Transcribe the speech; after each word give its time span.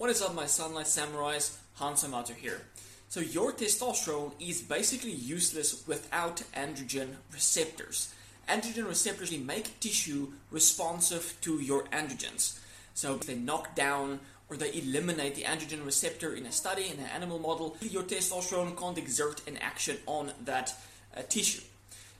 What 0.00 0.08
is 0.08 0.22
up, 0.22 0.34
my 0.34 0.46
Sunlight 0.46 0.86
Samurais? 0.86 1.58
Hans 1.74 2.04
Amato 2.04 2.32
here. 2.32 2.62
So, 3.10 3.20
your 3.20 3.52
testosterone 3.52 4.32
is 4.40 4.62
basically 4.62 5.10
useless 5.10 5.86
without 5.86 6.42
androgen 6.56 7.16
receptors. 7.30 8.10
Androgen 8.48 8.88
receptors 8.88 9.30
make 9.36 9.78
tissue 9.78 10.28
responsive 10.50 11.36
to 11.42 11.60
your 11.60 11.84
androgens. 11.88 12.58
So, 12.94 13.16
if 13.16 13.26
they 13.26 13.34
knock 13.34 13.74
down 13.74 14.20
or 14.48 14.56
they 14.56 14.72
eliminate 14.72 15.34
the 15.34 15.42
androgen 15.42 15.84
receptor 15.84 16.32
in 16.32 16.46
a 16.46 16.52
study, 16.52 16.86
in 16.88 16.98
an 16.98 17.10
animal 17.14 17.38
model, 17.38 17.76
your 17.82 18.04
testosterone 18.04 18.78
can't 18.78 18.96
exert 18.96 19.46
an 19.46 19.58
action 19.58 19.98
on 20.06 20.32
that 20.46 20.74
uh, 21.14 21.20
tissue. 21.28 21.60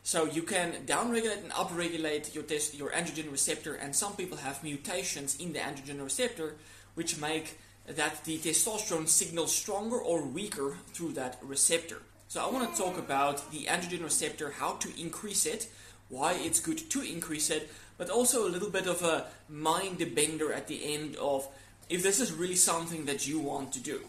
So 0.02 0.26
you 0.26 0.42
can 0.42 0.72
downregulate 0.84 1.42
and 1.42 1.52
upregulate 1.52 2.34
your 2.34 2.42
test, 2.42 2.74
your 2.74 2.90
androgen 2.90 3.30
receptor, 3.32 3.74
and 3.74 3.96
some 3.96 4.16
people 4.16 4.38
have 4.38 4.62
mutations 4.62 5.36
in 5.40 5.54
the 5.54 5.60
androgen 5.60 6.02
receptor, 6.02 6.56
which 6.94 7.18
make 7.18 7.58
that 7.96 8.24
the 8.24 8.38
testosterone 8.38 9.08
signals 9.08 9.54
stronger 9.54 9.98
or 9.98 10.22
weaker 10.22 10.76
through 10.92 11.12
that 11.12 11.38
receptor. 11.42 12.02
So 12.28 12.40
I 12.40 12.50
want 12.50 12.70
to 12.70 12.80
talk 12.80 12.98
about 12.98 13.50
the 13.50 13.64
androgen 13.64 14.04
receptor, 14.04 14.52
how 14.52 14.74
to 14.74 15.00
increase 15.00 15.46
it, 15.46 15.68
why 16.08 16.34
it's 16.34 16.60
good 16.60 16.90
to 16.90 17.02
increase 17.02 17.50
it, 17.50 17.70
but 17.98 18.08
also 18.08 18.46
a 18.46 18.50
little 18.50 18.70
bit 18.70 18.86
of 18.86 19.02
a 19.02 19.26
mind 19.48 19.98
bender 20.14 20.52
at 20.52 20.68
the 20.68 20.94
end 20.94 21.16
of 21.16 21.48
if 21.88 22.02
this 22.02 22.20
is 22.20 22.32
really 22.32 22.54
something 22.54 23.04
that 23.06 23.26
you 23.26 23.40
want 23.40 23.72
to 23.72 23.80
do. 23.80 24.00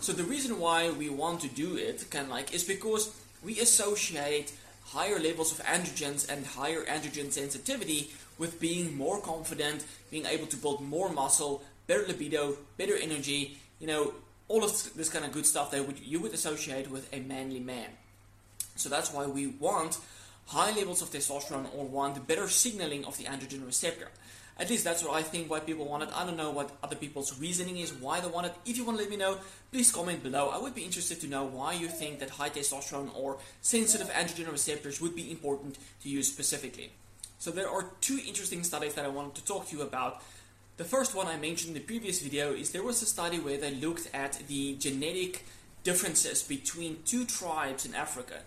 So 0.00 0.14
the 0.14 0.24
reason 0.24 0.58
why 0.58 0.90
we 0.90 1.10
want 1.10 1.42
to 1.42 1.48
do 1.48 1.76
it, 1.76 2.10
kind 2.10 2.24
of 2.24 2.30
like, 2.30 2.54
is 2.54 2.64
because 2.64 3.14
we 3.44 3.60
associate 3.60 4.52
higher 4.88 5.18
levels 5.18 5.52
of 5.52 5.64
androgens 5.66 6.28
and 6.28 6.46
higher 6.46 6.84
androgen 6.84 7.30
sensitivity 7.30 8.10
with 8.38 8.60
being 8.60 8.96
more 8.96 9.20
confident, 9.20 9.84
being 10.10 10.26
able 10.26 10.46
to 10.46 10.56
build 10.56 10.80
more 10.80 11.10
muscle, 11.10 11.62
better 11.86 12.06
libido, 12.06 12.56
better 12.76 12.96
energy, 12.96 13.58
you 13.80 13.86
know, 13.86 14.14
all 14.48 14.64
of 14.64 14.70
this 14.96 15.08
kind 15.08 15.24
of 15.24 15.32
good 15.32 15.46
stuff 15.46 15.70
that 15.70 15.84
you 16.02 16.20
would 16.20 16.32
associate 16.32 16.90
with 16.90 17.12
a 17.12 17.20
manly 17.20 17.60
man. 17.60 17.90
So 18.76 18.88
that's 18.88 19.12
why 19.12 19.26
we 19.26 19.48
want 19.48 19.98
high 20.46 20.72
levels 20.74 21.02
of 21.02 21.10
testosterone 21.10 21.66
or 21.76 21.84
want 21.84 22.26
better 22.26 22.48
signaling 22.48 23.04
of 23.04 23.18
the 23.18 23.24
androgen 23.24 23.66
receptor. 23.66 24.08
At 24.58 24.70
least 24.70 24.82
that's 24.82 25.04
what 25.04 25.14
I 25.14 25.22
think 25.22 25.48
why 25.48 25.60
people 25.60 25.86
want 25.86 26.02
it. 26.02 26.08
I 26.12 26.26
don't 26.26 26.36
know 26.36 26.50
what 26.50 26.76
other 26.82 26.96
people's 26.96 27.38
reasoning 27.38 27.76
is, 27.76 27.92
why 27.92 28.20
they 28.20 28.26
want 28.28 28.46
it. 28.46 28.54
If 28.66 28.76
you 28.76 28.84
want 28.84 28.98
to 28.98 29.04
let 29.04 29.10
me 29.10 29.16
know, 29.16 29.38
please 29.70 29.92
comment 29.92 30.22
below. 30.22 30.48
I 30.48 30.58
would 30.58 30.74
be 30.74 30.82
interested 30.82 31.20
to 31.20 31.28
know 31.28 31.44
why 31.44 31.74
you 31.74 31.86
think 31.86 32.18
that 32.18 32.30
high 32.30 32.50
testosterone 32.50 33.16
or 33.16 33.38
sensitive 33.60 34.10
androgen 34.10 34.50
receptors 34.50 35.00
would 35.00 35.14
be 35.14 35.30
important 35.30 35.78
to 36.02 36.08
use 36.08 36.26
specifically. 36.26 36.90
So 37.38 37.52
there 37.52 37.70
are 37.70 37.86
two 38.00 38.18
interesting 38.26 38.64
studies 38.64 38.94
that 38.94 39.04
I 39.04 39.08
wanted 39.08 39.36
to 39.36 39.44
talk 39.44 39.68
to 39.68 39.76
you 39.76 39.82
about. 39.82 40.22
The 40.76 40.84
first 40.84 41.14
one 41.14 41.28
I 41.28 41.36
mentioned 41.36 41.76
in 41.76 41.80
the 41.80 41.86
previous 41.86 42.20
video 42.20 42.52
is 42.52 42.72
there 42.72 42.82
was 42.82 43.00
a 43.00 43.06
study 43.06 43.38
where 43.38 43.58
they 43.58 43.74
looked 43.74 44.10
at 44.12 44.42
the 44.48 44.74
genetic 44.74 45.44
differences 45.84 46.42
between 46.42 46.98
two 47.04 47.24
tribes 47.24 47.86
in 47.86 47.94
Africa. 47.94 48.40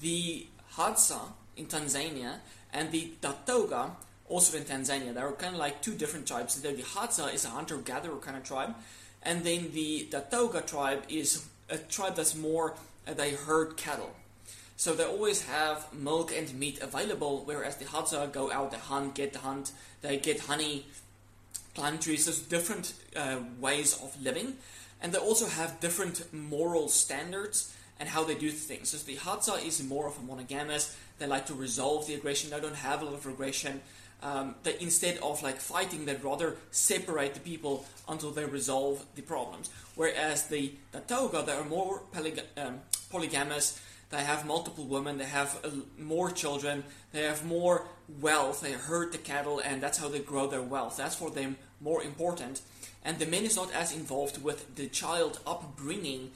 The 0.00 0.46
Hadza 0.76 1.32
in 1.56 1.66
Tanzania 1.66 2.40
and 2.72 2.90
the 2.90 3.12
Datoga 3.22 3.92
also 4.28 4.56
in 4.56 4.64
Tanzania. 4.64 5.14
There 5.14 5.26
are 5.26 5.32
kind 5.32 5.54
of 5.54 5.60
like 5.60 5.82
two 5.82 5.94
different 5.94 6.26
tribes. 6.26 6.60
The 6.60 6.72
Hadza 6.72 7.32
is 7.32 7.44
a 7.44 7.48
hunter-gatherer 7.50 8.16
kind 8.16 8.36
of 8.36 8.44
tribe, 8.44 8.74
and 9.22 9.44
then 9.44 9.70
the 9.72 10.08
Datoga 10.10 10.66
tribe 10.66 11.04
is 11.08 11.44
a 11.70 11.78
tribe 11.78 12.16
that's 12.16 12.34
more 12.34 12.74
uh, 13.06 13.14
they 13.14 13.32
herd 13.32 13.76
cattle. 13.76 14.14
So 14.76 14.94
they 14.94 15.04
always 15.04 15.46
have 15.46 15.92
milk 15.92 16.32
and 16.36 16.52
meat 16.54 16.80
available, 16.82 17.42
whereas 17.44 17.76
the 17.76 17.84
Hadza 17.84 18.30
go 18.32 18.50
out, 18.50 18.72
they 18.72 18.78
hunt, 18.78 19.14
get 19.14 19.32
the 19.32 19.38
hunt, 19.38 19.72
they 20.02 20.16
get 20.16 20.40
honey, 20.40 20.86
climb 21.74 21.98
trees. 21.98 22.24
There's 22.24 22.40
different 22.40 22.94
uh, 23.14 23.38
ways 23.60 23.94
of 24.02 24.20
living, 24.22 24.54
and 25.00 25.12
they 25.12 25.18
also 25.18 25.46
have 25.46 25.80
different 25.80 26.32
moral 26.32 26.88
standards 26.88 27.72
and 28.00 28.08
how 28.08 28.24
they 28.24 28.34
do 28.34 28.50
things. 28.50 28.88
So 28.88 28.98
the 28.98 29.16
Hadza 29.16 29.64
is 29.64 29.82
more 29.82 30.08
of 30.08 30.18
a 30.18 30.22
monogamous. 30.22 30.96
They 31.18 31.26
like 31.26 31.46
to 31.46 31.54
resolve 31.54 32.08
the 32.08 32.14
aggression. 32.14 32.50
They 32.50 32.60
don't 32.60 32.74
have 32.74 33.02
a 33.02 33.04
lot 33.04 33.14
of 33.14 33.26
aggression 33.26 33.80
um, 34.22 34.54
that 34.62 34.80
instead 34.80 35.18
of 35.18 35.42
like 35.42 35.56
fighting, 35.56 36.04
they'd 36.04 36.24
rather 36.24 36.56
separate 36.70 37.34
the 37.34 37.40
people 37.40 37.84
until 38.08 38.30
they 38.30 38.44
resolve 38.44 39.04
the 39.14 39.22
problems. 39.22 39.70
Whereas 39.94 40.48
the 40.48 40.72
Datoga, 40.92 41.44
they 41.44 41.52
are 41.52 41.64
more 41.64 42.02
polyg- 42.14 42.42
um, 42.56 42.80
polygamous. 43.10 43.80
They 44.10 44.22
have 44.22 44.46
multiple 44.46 44.84
women. 44.84 45.18
They 45.18 45.24
have 45.24 45.58
uh, 45.64 45.70
more 45.98 46.30
children. 46.30 46.84
They 47.12 47.22
have 47.22 47.44
more 47.44 47.86
wealth. 48.20 48.60
They 48.60 48.72
herd 48.72 49.12
the 49.12 49.18
cattle, 49.18 49.60
and 49.60 49.82
that's 49.82 49.98
how 49.98 50.08
they 50.08 50.20
grow 50.20 50.46
their 50.46 50.62
wealth. 50.62 50.96
That's 50.96 51.16
for 51.16 51.30
them 51.30 51.56
more 51.80 52.02
important. 52.02 52.60
And 53.04 53.18
the 53.18 53.26
man 53.26 53.44
is 53.44 53.56
not 53.56 53.72
as 53.72 53.94
involved 53.94 54.42
with 54.42 54.76
the 54.76 54.88
child 54.88 55.40
upbringing, 55.46 56.30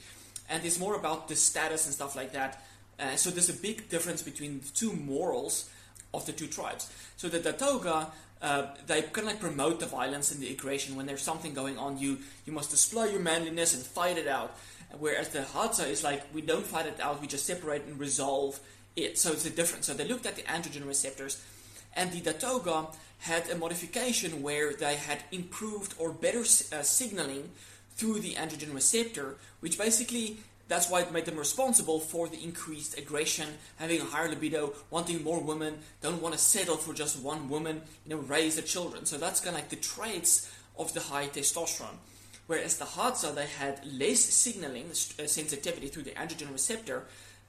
and 0.49 0.63
it's 0.63 0.79
more 0.79 0.95
about 0.95 1.27
the 1.27 1.35
status 1.35 1.85
and 1.85 1.93
stuff 1.93 2.15
like 2.15 2.33
that. 2.33 2.63
Uh, 2.99 3.15
so 3.15 3.29
there's 3.29 3.49
a 3.49 3.53
big 3.53 3.89
difference 3.89 4.21
between 4.21 4.59
the 4.59 4.69
two 4.69 4.93
morals 4.93 5.69
of 6.13 6.25
the 6.25 6.31
two 6.31 6.47
tribes. 6.47 6.91
So 7.17 7.27
the 7.27 7.39
Datoga, 7.39 8.07
uh, 8.41 8.67
they 8.87 9.01
kind 9.01 9.19
of 9.19 9.25
like 9.25 9.39
promote 9.39 9.79
the 9.79 9.85
violence 9.85 10.31
and 10.31 10.41
the 10.41 10.49
aggression. 10.51 10.95
When 10.95 11.05
there's 11.05 11.21
something 11.21 11.53
going 11.53 11.77
on, 11.77 11.97
you 11.97 12.17
you 12.45 12.53
must 12.53 12.71
display 12.71 13.11
your 13.11 13.21
manliness 13.21 13.73
and 13.73 13.83
fight 13.83 14.17
it 14.17 14.27
out. 14.27 14.55
Whereas 14.97 15.29
the 15.29 15.41
Hadza 15.41 15.87
is 15.87 16.03
like, 16.03 16.23
we 16.33 16.41
don't 16.41 16.65
fight 16.65 16.87
it 16.87 16.99
out, 16.99 17.21
we 17.21 17.27
just 17.27 17.45
separate 17.45 17.85
and 17.85 17.99
resolve 17.99 18.59
it. 18.95 19.19
So 19.19 19.31
it's 19.31 19.45
a 19.45 19.51
difference. 19.51 19.85
So 19.85 19.93
they 19.93 20.07
looked 20.07 20.25
at 20.25 20.35
the 20.35 20.41
androgen 20.43 20.87
receptors, 20.87 21.43
and 21.93 22.11
the 22.11 22.21
Datoga 22.21 22.87
had 23.19 23.49
a 23.49 23.55
modification 23.55 24.41
where 24.41 24.73
they 24.73 24.95
had 24.95 25.23
improved 25.31 25.93
or 25.99 26.11
better 26.11 26.39
uh, 26.39 26.81
signaling 26.81 27.51
through 27.95 28.19
the 28.21 28.33
androgen 28.35 28.73
receptor, 28.73 29.35
which 29.59 29.77
basically 29.77 30.37
that's 30.69 30.89
why 30.89 31.01
it 31.01 31.11
made 31.11 31.25
them 31.25 31.35
responsible 31.35 31.99
for 31.99 32.29
the 32.29 32.41
increased 32.41 32.97
aggression, 32.97 33.49
having 33.77 33.99
a 33.99 34.05
higher 34.05 34.29
libido, 34.29 34.73
wanting 34.91 35.23
more 35.23 35.41
women, 35.41 35.79
don't 36.01 36.21
want 36.21 36.33
to 36.35 36.39
settle 36.39 36.77
for 36.77 36.93
just 36.93 37.21
one 37.21 37.49
woman, 37.49 37.81
you 38.05 38.15
know, 38.15 38.21
raise 38.21 38.55
the 38.55 38.61
children. 38.61 39.05
So 39.05 39.17
that's 39.17 39.41
kind 39.41 39.55
of 39.55 39.61
like 39.61 39.69
the 39.69 39.75
traits 39.75 40.49
of 40.77 40.93
the 40.93 41.01
high 41.01 41.27
testosterone. 41.27 41.97
Whereas 42.45 42.77
the 42.77 42.85
Hadza, 42.85 43.33
they 43.33 43.47
had 43.47 43.81
less 43.85 44.19
signaling 44.19 44.85
uh, 44.91 45.25
sensitivity 45.27 45.87
through 45.87 46.03
the 46.03 46.11
androgen 46.11 46.51
receptor 46.51 47.03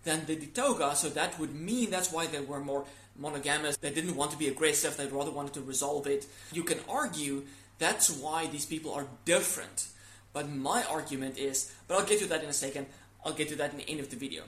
than 0.05 0.25
the 0.25 0.37
Datoga, 0.37 0.95
so 0.95 1.11
that 1.11 1.39
would 1.39 1.55
mean 1.55 1.91
that's 1.91 2.13
why 2.13 2.27
they 2.27 2.41
were 2.41 2.61
more 2.61 2.87
monogamous. 3.17 3.77
They 3.77 3.93
didn't 3.93 4.17
want 4.17 4.31
to 4.31 4.39
be 4.39 4.49
aggressive, 4.49 4.97
they 4.97 5.07
rather 5.07 5.31
wanted 5.31 5.55
to 5.55 5.61
resolve 5.61 6.07
it. 6.07 6.27
You 6.53 6.65
can 6.65 6.79
argue 6.89 7.45
that's 7.79 8.11
why 8.11 8.47
these 8.47 8.65
people 8.65 8.93
are 8.93 9.07
different. 9.25 9.89
But 10.33 10.49
my 10.49 10.85
argument 10.85 11.39
is, 11.39 11.73
but 11.89 11.99
I'll 11.99 12.07
get 12.07 12.21
to 12.21 12.27
that 12.27 12.43
in 12.43 12.49
a 12.49 12.55
second. 12.55 12.87
I'll 13.25 13.33
get 13.33 13.49
to 13.49 13.57
that 13.57 13.73
in 13.73 13.79
the 13.79 13.89
end 13.89 14.01
of 14.01 14.11
the 14.11 14.17
video. 14.17 14.45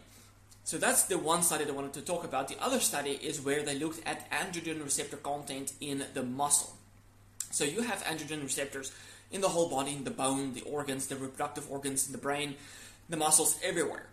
So 0.64 0.78
that's 0.78 1.04
the 1.04 1.18
one 1.18 1.42
study 1.42 1.64
I 1.66 1.70
wanted 1.72 1.92
to 1.94 2.02
talk 2.02 2.24
about. 2.24 2.48
The 2.48 2.62
other 2.62 2.78
study 2.78 3.12
is 3.22 3.40
where 3.40 3.62
they 3.62 3.78
looked 3.78 4.06
at 4.06 4.30
androgen 4.30 4.82
receptor 4.82 5.16
content 5.16 5.72
in 5.80 6.04
the 6.14 6.22
muscle. 6.22 6.76
So 7.50 7.64
you 7.64 7.82
have 7.82 8.02
androgen 8.04 8.42
receptors 8.42 8.92
in 9.30 9.40
the 9.40 9.48
whole 9.48 9.68
body, 9.68 9.92
in 9.92 10.04
the 10.04 10.10
bone, 10.10 10.54
the 10.54 10.62
organs, 10.62 11.08
the 11.08 11.16
reproductive 11.16 11.70
organs, 11.70 12.06
in 12.06 12.12
the 12.12 12.18
brain, 12.18 12.54
the 13.08 13.16
muscles, 13.16 13.58
everywhere. 13.62 14.06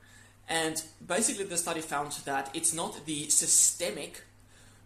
And 0.48 0.82
basically, 1.06 1.46
the 1.46 1.58
study 1.58 1.82
found 1.82 2.12
that 2.26 2.50
it's 2.56 2.74
not 2.74 3.06
the 3.06 3.30
systemic, 3.30 4.24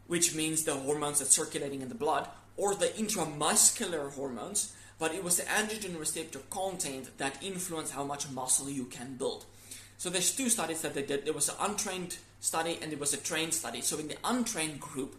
which 0.07 0.35
means 0.35 0.63
the 0.63 0.75
hormones 0.75 1.19
that's 1.19 1.35
circulating 1.35 1.81
in 1.81 1.89
the 1.89 1.95
blood, 1.95 2.28
or 2.57 2.75
the 2.75 2.88
intramuscular 2.88 4.12
hormones, 4.12 4.73
but 5.00 5.16
it 5.16 5.23
was 5.23 5.38
the 5.38 5.44
androgen 5.44 5.97
receptor 5.97 6.39
content 6.50 7.17
that 7.17 7.41
influenced 7.41 7.94
how 7.94 8.03
much 8.03 8.29
muscle 8.29 8.69
you 8.69 8.85
can 8.85 9.16
build. 9.16 9.45
So 9.98 10.09
there's 10.09 10.36
two 10.36 10.50
studies 10.50 10.81
that 10.81 10.94
they 10.94 11.04
did. 11.04 11.26
There 11.26 11.34
was 11.34 11.50
an 11.50 11.56
untrained 11.59 12.18
study 12.40 12.78
and 12.81 12.92
there 12.92 13.00
was 13.00 13.14
a 13.14 13.18
trained 13.18 13.54
study. 13.54 13.81
So 13.81 13.98
in 14.00 14.08
the 14.08 14.18
untrained 14.24 14.80
group, 14.80 15.16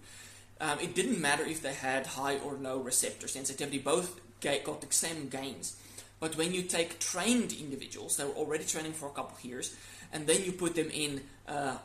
um, 0.61 0.79
it 0.81 0.95
didn't 0.95 1.21
matter 1.21 1.45
if 1.45 1.63
they 1.63 1.75
had 1.75 2.07
high 2.07 2.39
or 2.39 2.55
low 2.55 2.79
receptor 2.79 3.29
sensitivity. 3.29 3.79
Both 3.79 4.21
got 4.41 4.81
the 4.81 4.87
same 4.91 5.29
gains. 5.29 5.77
But 6.21 6.37
when 6.37 6.53
you 6.53 6.63
take 6.63 6.99
trained 6.99 7.53
individuals, 7.53 8.17
they 8.17 8.25
were 8.25 8.33
already 8.33 8.65
training 8.65 8.93
for 8.93 9.07
a 9.07 9.13
couple 9.13 9.37
of 9.37 9.45
years, 9.45 9.75
and 10.13 10.27
then 10.27 10.45
you 10.45 10.53
put 10.53 10.75
them 10.75 10.91
in 10.93 11.23
uh, 11.49 11.77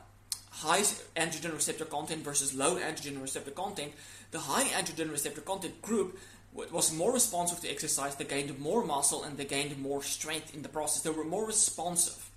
high 0.52 0.82
androgen 1.16 1.54
receptor 1.54 1.86
content 1.86 2.24
versus 2.24 2.54
low 2.54 2.76
androgen 2.76 3.22
receptor 3.22 3.52
content, 3.52 3.94
the 4.32 4.40
high 4.40 4.66
androgen 4.66 5.12
receptor 5.12 5.42
content 5.42 5.82
group 5.82 6.20
was 6.54 6.94
more 6.94 7.14
responsive 7.14 7.60
to 7.62 7.70
exercise, 7.70 8.16
they 8.16 8.26
gained 8.26 8.58
more 8.60 8.84
muscle, 8.84 9.24
and 9.24 9.38
they 9.38 9.46
gained 9.46 9.80
more 9.80 10.02
strength 10.02 10.54
in 10.54 10.64
the 10.64 10.70
process. 10.70 11.04
They 11.04 11.12
were 11.12 11.24
more 11.24 11.46
responsive. 11.46 12.29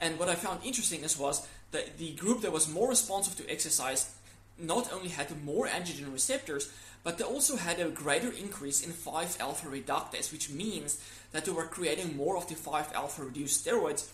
And 0.00 0.18
what 0.18 0.28
I 0.28 0.34
found 0.34 0.64
interesting 0.64 1.02
is 1.02 1.18
was 1.18 1.46
that 1.72 1.98
the 1.98 2.12
group 2.14 2.40
that 2.40 2.52
was 2.52 2.68
more 2.68 2.88
responsive 2.88 3.36
to 3.36 3.50
exercise 3.50 4.14
not 4.58 4.92
only 4.92 5.08
had 5.08 5.44
more 5.44 5.66
androgen 5.66 6.12
receptors, 6.12 6.72
but 7.02 7.16
they 7.16 7.24
also 7.24 7.56
had 7.56 7.80
a 7.80 7.88
greater 7.88 8.30
increase 8.30 8.82
in 8.84 8.92
5-alpha 8.92 9.68
reductase, 9.68 10.32
which 10.32 10.50
means 10.50 11.02
that 11.32 11.44
they 11.44 11.52
were 11.52 11.64
creating 11.64 12.16
more 12.16 12.36
of 12.36 12.48
the 12.48 12.54
5-alpha 12.54 13.22
reduced 13.22 13.64
steroids 13.64 14.08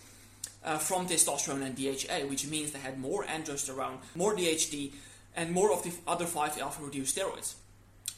uh, 0.63 0.77
from 0.77 1.07
testosterone 1.07 1.63
and 1.63 1.75
DHEA, 1.75 2.29
which 2.29 2.47
means 2.47 2.71
they 2.71 2.79
had 2.79 2.99
more 2.99 3.25
androsterone, 3.25 3.97
more 4.15 4.35
DHT, 4.35 4.91
and 5.35 5.51
more 5.51 5.71
of 5.71 5.83
the 5.83 5.91
other 6.07 6.25
5 6.25 6.59
alpha 6.59 6.83
reduced 6.83 7.17
steroids. 7.17 7.55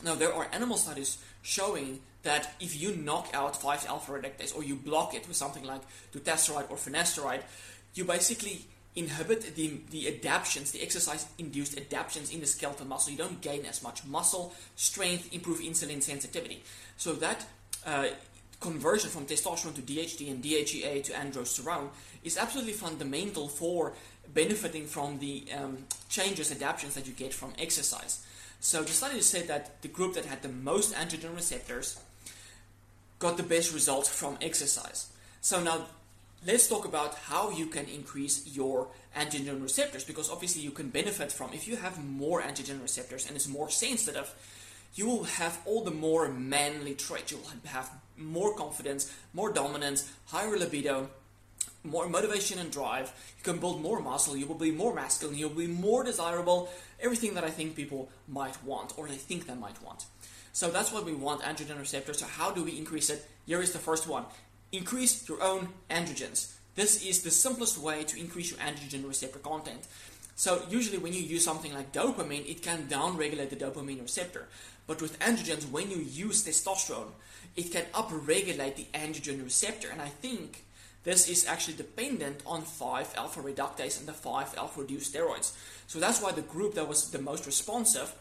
Now, 0.04 0.16
there 0.16 0.34
are 0.34 0.48
animal 0.54 0.78
studies 0.78 1.18
showing 1.42 2.00
that 2.24 2.54
if 2.60 2.80
you 2.80 2.96
knock 2.96 3.30
out 3.34 3.62
5 3.62 3.86
alpha 3.88 4.12
reductase 4.12 4.56
or 4.56 4.63
you 4.63 4.75
block 4.75 5.13
it 5.13 5.28
with 5.28 5.38
something 5.38 5.63
like 5.63 5.81
dutasteride 6.13 6.69
or 6.69 6.78
finasteride, 6.78 7.42
you 7.94 8.06
basically 8.06 8.66
inhibit 8.96 9.56
the, 9.56 9.80
the 9.92 10.07
adaptions, 10.07 10.72
the 10.72 10.81
exercise 10.81 11.28
induced 11.38 11.78
adaptions 11.78 12.34
in 12.34 12.40
the 12.40 12.46
skeletal 12.46 12.86
muscle. 12.86 13.12
You 13.12 13.18
don't 13.18 13.42
gain 13.42 13.66
as 13.66 13.81
much 13.84 14.06
muscle 14.06 14.54
strength, 14.75 15.34
improve 15.34 15.60
insulin 15.60 16.02
sensitivity. 16.02 16.63
So 16.98 17.13
that 17.13 17.45
uh, 17.86 18.07
conversion 18.60 19.10
from 19.10 19.25
testosterone 19.25 19.75
to 19.75 19.81
DHT 19.81 20.30
and 20.30 20.44
DHEA 20.44 21.04
to 21.06 21.12
androsterone 21.13 21.90
is 22.24 22.38
absolutely 22.38 22.74
fundamental 22.74 23.48
for 23.48 23.94
benefiting 24.34 24.86
from 24.86 25.19
the 25.19 25.45
um, 25.57 25.78
changes, 26.10 26.52
adaptations 26.52 26.95
that 26.95 27.07
you 27.07 27.13
get 27.13 27.34
from 27.34 27.54
exercise. 27.57 28.25
So 28.60 28.84
the 28.84 28.92
study 28.92 29.22
said 29.22 29.48
that 29.48 29.82
the 29.82 29.88
group 29.88 30.16
that 30.16 30.26
had 30.26 30.42
the 30.42 30.50
most 30.50 30.94
androgen 30.94 31.36
receptors 31.36 32.00
got 33.20 33.38
the 33.38 33.44
best 33.44 33.74
results 33.74 34.10
from 34.10 34.38
exercise. 34.42 35.08
So 35.42 35.62
now 35.62 35.86
let's 36.46 36.68
talk 36.68 36.86
about 36.86 37.16
how 37.16 37.52
you 37.52 37.68
can 37.68 37.86
increase 37.86 38.48
your 38.56 38.88
androgen 39.16 39.62
receptors 39.62 40.04
because 40.04 40.30
obviously 40.30 40.62
you 40.62 40.72
can 40.72 40.90
benefit 40.90 41.32
from 41.32 41.52
if 41.54 41.68
you 41.68 41.76
have 41.76 42.04
more 42.04 42.42
androgen 42.42 42.82
receptors 42.82 43.28
and 43.28 43.36
it's 43.36 43.48
more 43.48 43.70
sensitive 43.70 44.34
you 44.96 45.06
will 45.06 45.24
have 45.24 45.60
all 45.66 45.84
the 45.84 45.92
more 45.92 46.30
manly 46.30 46.96
traits 46.96 47.32
you'll 47.32 47.42
have 47.66 47.92
more 48.18 48.56
confidence 48.56 49.14
more 49.34 49.52
dominance 49.52 50.10
higher 50.28 50.58
libido 50.58 51.10
more 51.84 52.10
motivation 52.10 52.60
and 52.60 52.72
drive 52.72 53.12
you 53.38 53.44
can 53.44 53.60
build 53.60 53.81
more 53.81 54.02
muscle 54.02 54.36
you 54.36 54.46
will 54.46 54.56
be 54.56 54.72
more 54.72 54.94
masculine 54.94 55.38
you'll 55.38 55.50
be 55.50 55.68
more 55.68 56.04
desirable 56.04 56.70
everything 57.00 57.34
that 57.34 57.44
i 57.44 57.50
think 57.50 57.76
people 57.76 58.10
might 58.28 58.62
want 58.64 58.98
or 58.98 59.08
they 59.08 59.16
think 59.16 59.48
they 59.48 59.56
might 59.56 59.81
want 59.81 60.06
so 60.52 60.70
that's 60.70 60.92
what 60.92 61.06
we 61.06 61.14
want 61.14 61.42
androgen 61.42 61.80
receptors 61.80 62.20
so 62.20 62.26
how 62.26 62.52
do 62.52 62.64
we 62.64 62.78
increase 62.78 63.10
it 63.10 63.26
here 63.46 63.62
is 63.62 63.72
the 63.72 63.80
first 63.80 64.08
one 64.08 64.26
increase 64.72 65.28
your 65.28 65.42
own 65.42 65.70
androgens. 65.90 66.54
This 66.76 67.06
is 67.06 67.24
the 67.24 67.31
simplest 67.31 67.78
way 67.78 68.04
to 68.04 68.20
increase 68.20 68.52
your 68.52 68.60
androgen 68.60 69.08
receptor 69.08 69.40
content. 69.40 69.88
So 70.36 70.64
usually 70.70 70.98
when 70.98 71.14
you 71.14 71.22
use 71.22 71.44
something 71.44 71.74
like 71.74 71.92
dopamine, 71.92 72.50
it 72.50 72.62
can 72.62 72.88
downregulate 72.88 73.50
the 73.50 73.58
dopamine 73.58 74.02
receptor. 74.02 74.48
But 74.88 75.02
with 75.02 75.20
androgens, 75.20 75.70
when 75.70 75.92
you 75.92 75.98
use 75.98 76.44
testosterone, 76.44 77.12
it 77.56 77.72
can 77.72 77.84
upregulate 77.94 78.76
the 78.76 78.88
androgen 78.94 79.44
receptor. 79.44 79.90
And 79.92 80.02
I 80.02 80.08
think 80.08 80.64
this 81.04 81.30
is 81.30 81.48
actually 81.48 81.75
dependent 81.75 82.42
on 82.46 82.62
5-alpha 82.62 83.42
reductase 83.42 84.00
and 84.00 84.07
the 84.07 84.13
5-alpha 84.13 84.81
reduced 84.81 85.13
steroids. 85.13 85.54
So 85.88 86.00
that's 86.00 86.22
why 86.22 86.31
the 86.31 86.42
group 86.42 86.75
that 86.75 86.88
was 86.88 87.12
the 87.12 87.22
most 87.22 87.46
responsive 87.46 88.13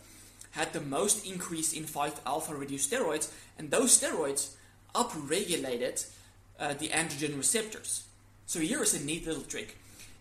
had 0.53 0.73
the 0.73 0.81
most 0.81 1.27
increase 1.27 1.73
in 1.73 1.85
5-alpha 1.85 2.55
reduced 2.55 2.91
steroids, 2.91 3.31
and 3.59 3.71
those 3.71 3.99
steroids 4.01 4.55
upregulated 4.95 6.07
uh, 6.59 6.75
the 6.75 6.89
androgen 6.89 7.37
receptors. 7.37 8.05
So 8.47 8.61
here 8.61 8.83
is 8.83 8.95
a 8.95 9.05
neat 9.05 9.27
little 9.27 9.43
trick. 9.43 9.77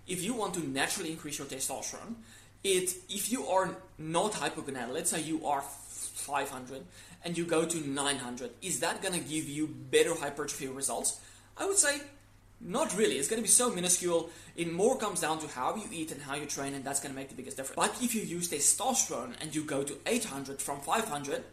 If 0.08 0.24
you 0.24 0.34
want 0.34 0.54
to 0.56 0.68
naturally 0.68 1.12
increase 1.12 1.38
your 1.38 1.48
testosterone, 1.48 2.16
it 2.64 2.94
if 3.10 3.32
you 3.32 3.46
are 3.48 3.78
not 3.98 4.34
hypogonadal, 4.34 4.94
let's 4.94 5.12
say 5.12 5.22
you 5.22 5.46
are 5.46 5.62
500 5.62 6.84
and 7.24 7.38
you 7.38 7.46
go 7.46 7.66
to 7.66 7.88
900, 7.88 8.52
is 8.62 8.80
that 8.82 9.02
going 9.02 9.14
to 9.14 9.20
give 9.20 9.48
you 9.48 9.68
better 9.68 10.14
hypertrophy 10.16 10.68
results? 10.68 11.20
I 11.58 11.66
would 11.66 11.78
say 11.78 12.02
not 12.60 12.96
really. 12.98 13.18
It's 13.18 13.28
going 13.28 13.42
to 13.42 13.44
be 13.44 13.50
so 13.50 13.70
minuscule. 13.72 14.30
It 14.56 14.72
more 14.72 14.98
comes 14.98 15.22
down 15.22 15.40
to 15.40 15.48
how 15.48 15.76
you 15.76 15.88
eat 15.92 16.12
and 16.12 16.22
how 16.22 16.36
you 16.36 16.46
train, 16.46 16.74
and 16.74 16.84
that's 16.84 17.00
going 17.00 17.14
to 17.14 17.20
make 17.20 17.30
the 17.30 17.36
biggest 17.36 17.58
difference. 17.58 17.76
But 17.76 18.02
if 18.04 18.16
you 18.16 18.22
use 18.22 18.50
testosterone 18.50 19.34
and 19.42 19.54
you 19.54 19.64
go 19.64 19.84
to 19.84 19.96
800 20.06 20.62
from 20.62 20.80
500, 20.80 21.44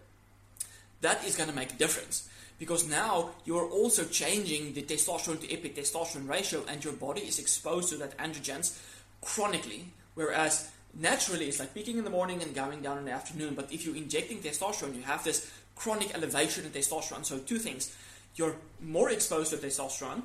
that 1.03 1.25
is 1.25 1.37
going 1.37 1.51
to 1.51 1.55
make 1.55 1.73
a 1.73 1.77
difference 1.77 2.29
because 2.59 2.89
now 2.89 3.31
you're 3.45 3.69
also 3.69 4.05
changing 4.05 4.73
the 4.75 4.83
testosterone 4.83 5.41
to 5.41 5.47
epitestosterone 5.49 6.29
ratio 6.29 6.63
and 6.69 6.83
your 6.85 6.95
body 6.95 7.21
is 7.23 7.39
exposed 7.39 7.91
to 7.91 7.97
that 7.97 8.17
androgens 8.19 8.81
chronically 9.21 9.87
whereas 10.15 10.71
naturally 10.95 11.47
it's 11.47 11.59
like 11.59 11.75
peaking 11.75 11.99
in 11.99 12.05
the 12.05 12.11
morning 12.11 12.43
and 12.43 12.55
going 12.55 12.81
down 12.81 12.97
in 12.99 13.05
the 13.05 13.11
afternoon 13.11 13.55
but 13.55 13.71
if 13.73 13.85
you're 13.85 13.97
injecting 13.97 14.39
testosterone 14.39 14.95
you 14.95 15.03
have 15.03 15.25
this 15.25 15.53
chronic 15.75 16.15
elevation 16.15 16.65
in 16.65 16.71
testosterone 16.71 17.25
so 17.25 17.39
two 17.39 17.59
things 17.59 17.95
you're 18.37 18.57
more 18.81 19.11
exposed 19.11 19.51
to 19.51 19.57
testosterone 19.57 20.23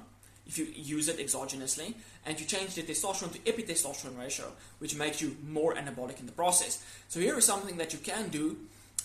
if 0.49 0.57
you 0.57 0.65
use 0.97 1.07
it 1.07 1.17
exogenously 1.25 1.93
and 2.25 2.37
you 2.39 2.45
change 2.45 2.75
the 2.75 2.83
testosterone 2.83 3.31
to 3.31 3.39
epitestosterone 3.51 4.17
ratio 4.19 4.47
which 4.79 4.93
makes 4.95 5.21
you 5.21 5.37
more 5.47 5.73
anabolic 5.75 6.19
in 6.19 6.25
the 6.25 6.37
process 6.41 6.83
so 7.07 7.21
here 7.21 7.37
is 7.37 7.45
something 7.45 7.77
that 7.77 7.93
you 7.93 7.99
can 7.99 8.27
do 8.27 8.57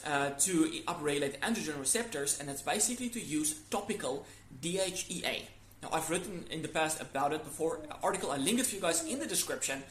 uh, 0.05 0.31
to 0.39 0.67
upregulate 0.87 1.39
androgen 1.41 1.79
receptors, 1.79 2.39
and 2.39 2.51
it's 2.51 2.63
basically 2.63 3.09
to 3.09 3.21
use 3.21 3.61
topical 3.71 4.27
DHEA. 4.61 5.43
Now, 5.83 5.89
I've 5.93 6.11
written 6.11 6.45
in 6.51 6.63
the 6.63 6.69
past 6.69 7.01
about 7.01 7.33
it 7.33 7.45
before. 7.45 7.81
Article 8.03 8.31
I 8.31 8.37
link 8.37 8.61
it 8.61 8.67
for 8.67 8.75
you 8.75 8.81
guys 8.81 9.05
in 9.05 9.19
the 9.19 9.27
description. 9.27 9.83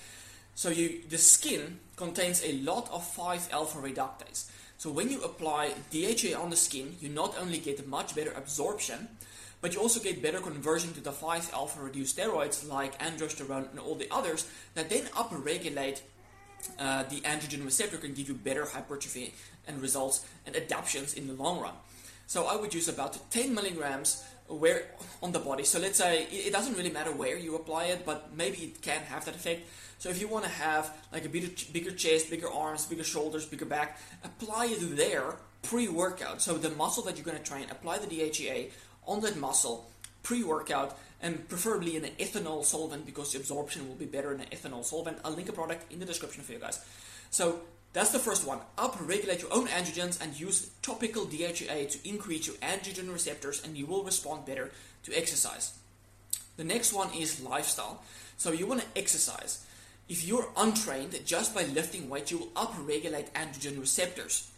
So, 0.55 0.69
you 0.69 1.01
the 1.09 1.17
skin 1.17 1.79
contains 1.95 2.43
a 2.43 2.53
lot 2.59 2.91
of 2.91 3.03
5-alpha 3.15 3.79
reductase. 3.79 4.49
So, 4.77 4.91
when 4.91 5.09
you 5.09 5.21
apply 5.23 5.73
DHEA 5.91 6.39
on 6.39 6.49
the 6.49 6.55
skin, 6.57 6.95
you 7.01 7.09
not 7.09 7.35
only 7.39 7.57
get 7.57 7.87
much 7.87 8.15
better 8.15 8.31
absorption, 8.31 9.07
but 9.63 9.73
you 9.73 9.79
also 9.79 10.01
get 10.01 10.21
better 10.21 10.41
conversion 10.41 10.91
to 10.93 10.99
the 10.99 11.11
5-alpha 11.11 11.81
reduced 11.81 12.17
steroids 12.17 12.67
like 12.67 12.99
androsterone 12.99 13.71
and 13.71 13.79
all 13.79 13.95
the 13.95 14.09
others 14.11 14.45
that 14.73 14.89
then 14.89 15.05
upregulate 15.15 16.01
uh, 16.79 17.03
the 17.03 17.21
androgen 17.21 17.63
receptor 17.63 17.97
can 17.97 18.13
give 18.13 18.27
you 18.27 18.33
better 18.33 18.65
hypertrophy 18.65 19.33
and 19.65 19.81
results 19.81 20.25
and 20.45 20.55
adaptations 20.57 21.13
in 21.13 21.27
the 21.27 21.33
long 21.33 21.61
run. 21.61 21.73
So 22.27 22.45
I 22.45 22.57
would 22.57 22.73
use 22.73 22.89
about 22.89 23.17
10 23.31 23.53
milligrams 23.53 24.23
where 24.47 24.91
on 25.21 25.31
the 25.31 25.39
body. 25.39 25.63
So 25.63 25.79
let's 25.79 25.97
say 25.97 26.23
it 26.23 26.51
doesn't 26.51 26.75
really 26.75 26.91
matter 26.91 27.13
where 27.13 27.37
you 27.37 27.55
apply 27.55 27.85
it, 27.85 28.05
but 28.05 28.35
maybe 28.35 28.57
it 28.57 28.81
can 28.81 29.01
have 29.03 29.23
that 29.25 29.35
effect. 29.35 29.65
So 29.97 30.09
if 30.09 30.19
you 30.19 30.27
want 30.27 30.43
to 30.43 30.51
have 30.51 30.93
like 31.13 31.23
a 31.23 31.29
bigger, 31.29 31.47
bigger 31.71 31.91
chest, 31.91 32.29
bigger 32.29 32.51
arms, 32.51 32.85
bigger 32.85 33.03
shoulders, 33.05 33.45
bigger 33.45 33.65
back, 33.65 33.97
apply 34.25 34.67
it 34.71 34.97
there 34.97 35.35
pre-workout. 35.61 36.41
So 36.41 36.57
the 36.57 36.71
muscle 36.71 37.03
that 37.03 37.15
you're 37.15 37.25
going 37.25 37.37
to 37.37 37.43
train, 37.43 37.67
apply 37.71 37.99
the 37.99 38.07
DHEA 38.07 38.71
on 39.07 39.21
that 39.21 39.37
muscle 39.37 39.89
pre-workout 40.23 40.97
and 41.21 41.47
preferably 41.47 41.95
in 41.95 42.05
an 42.05 42.11
ethanol 42.19 42.65
solvent 42.65 43.05
because 43.05 43.31
the 43.31 43.39
absorption 43.39 43.87
will 43.87 43.95
be 43.95 44.05
better 44.05 44.33
in 44.33 44.41
an 44.41 44.47
ethanol 44.51 44.83
solvent. 44.83 45.17
I'll 45.23 45.31
link 45.31 45.49
a 45.49 45.53
product 45.53 45.91
in 45.91 45.99
the 45.99 46.05
description 46.05 46.43
for 46.43 46.53
you 46.53 46.59
guys. 46.59 46.83
So 47.29 47.61
that's 47.93 48.11
the 48.11 48.19
first 48.19 48.45
one. 48.45 48.59
Up-regulate 48.77 49.41
your 49.41 49.53
own 49.53 49.67
androgens 49.67 50.21
and 50.21 50.37
use 50.37 50.71
topical 50.81 51.25
DHEA 51.25 51.89
to 51.91 52.09
increase 52.09 52.47
your 52.47 52.55
androgen 52.57 53.11
receptors 53.11 53.63
and 53.63 53.77
you 53.77 53.85
will 53.85 54.03
respond 54.03 54.45
better 54.45 54.71
to 55.03 55.17
exercise. 55.17 55.73
The 56.57 56.63
next 56.63 56.93
one 56.93 57.13
is 57.13 57.41
lifestyle. 57.41 58.03
So 58.37 58.51
you 58.51 58.65
want 58.65 58.81
to 58.81 58.99
exercise. 58.99 59.65
If 60.09 60.25
you're 60.25 60.49
untrained, 60.57 61.17
just 61.25 61.55
by 61.55 61.63
lifting 61.63 62.09
weight, 62.09 62.31
you 62.31 62.39
will 62.39 62.51
up-regulate 62.55 63.33
androgen 63.33 63.79
receptors. 63.79 64.49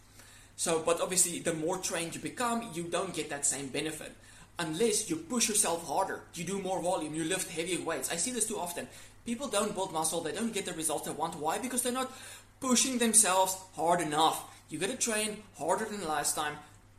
So, 0.58 0.82
but 0.84 1.02
obviously, 1.02 1.40
the 1.40 1.54
more 1.54 1.78
trained 1.78 2.16
you 2.16 2.22
become, 2.22 2.72
you 2.74 2.84
don't 2.84 3.14
get 3.14 3.30
that 3.30 3.46
same 3.46 3.68
benefit 3.68 4.14
unless 4.60 5.10
you 5.10 5.16
push 5.18 5.50
yourself 5.50 5.86
harder, 5.88 6.22
you 6.34 6.44
do 6.44 6.62
more 6.62 6.82
volume, 6.82 7.14
you 7.14 7.24
lift 7.24 7.52
heavier 7.52 7.84
weights. 7.84 8.12
I 8.12 8.16
see 8.16 8.32
this 8.32 8.48
too 8.48 8.58
often. 8.58 8.88
People 9.26 9.48
don't 9.48 9.74
build 9.74 9.92
muscle, 9.92 10.22
they 10.22 10.32
don't 10.32 10.54
get 10.54 10.66
the 10.66 10.74
results 10.74 11.06
they 11.06 11.12
want. 11.14 11.36
Why? 11.36 11.58
Because 11.58 11.82
they're 11.82 11.92
not 11.92 12.12
pushing 12.60 12.98
themselves 12.98 13.58
hard 13.76 14.02
enough. 14.02 14.44
You 14.70 14.80
gotta 14.80 14.98
train 14.98 15.44
harder 15.58 15.86
than 15.86 16.08
last 16.08 16.36
time. 16.36 16.58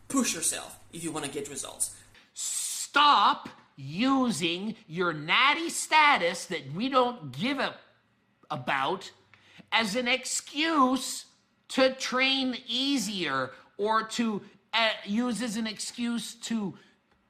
Push 0.09 0.35
yourself 0.35 0.79
if 0.93 1.03
you 1.03 1.11
want 1.11 1.25
to 1.25 1.31
get 1.31 1.49
results. 1.49 1.95
Stop 2.35 3.49
using 3.77 4.75
your 4.89 5.13
natty 5.13 5.69
status 5.69 6.47
that 6.47 6.63
we 6.75 6.89
don't 6.89 7.33
give 7.33 7.59
a 7.59 7.75
about 8.51 9.11
as 9.73 9.97
an 9.97 10.09
excuse 10.09 11.27
to 11.69 11.93
train 11.95 12.57
easier 12.69 13.51
or 13.77 14.05
to 14.05 14.41
uh, 14.73 14.91
use 15.05 15.43
as 15.43 15.57
an 15.57 15.67
excuse 15.67 16.35
to 16.35 16.75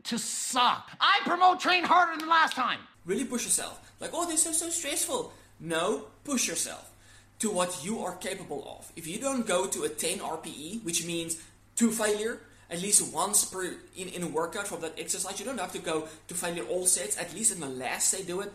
to 0.06 0.18
suck. 0.18 0.90
I 1.00 1.20
promote 1.24 1.60
train 1.60 1.84
harder 1.84 2.18
than 2.18 2.28
last 2.28 2.54
time. 2.54 2.80
Really 3.04 3.24
push 3.24 3.44
yourself. 3.44 3.92
Like, 4.00 4.10
oh, 4.12 4.26
this 4.26 4.46
is 4.46 4.58
so 4.58 4.68
stressful. 4.68 5.32
No, 5.60 6.06
push 6.24 6.48
yourself 6.48 6.90
to 7.38 7.50
what 7.50 7.84
you 7.84 8.00
are 8.00 8.16
capable 8.16 8.76
of. 8.78 8.90
If 8.96 9.06
you 9.06 9.18
don't 9.18 9.46
go 9.46 9.66
to 9.66 9.84
a 9.84 9.88
10 9.88 10.18
RPE, 10.18 10.84
which 10.84 11.06
means 11.06 11.40
to 11.76 11.90
failure, 11.90 12.40
at 12.70 12.82
least 12.82 13.12
once 13.12 13.44
per 13.44 13.64
in, 13.96 14.08
in 14.08 14.22
a 14.22 14.26
workout 14.26 14.66
from 14.66 14.80
that 14.80 14.98
exercise, 14.98 15.38
you 15.38 15.44
don't 15.44 15.60
have 15.60 15.72
to 15.72 15.78
go 15.78 16.08
to 16.28 16.34
failure 16.34 16.64
all 16.64 16.86
sets, 16.86 17.18
at 17.18 17.34
least 17.34 17.52
in 17.52 17.60
the 17.60 17.68
last 17.68 18.10
set 18.10 18.26
do 18.26 18.40
it. 18.40 18.52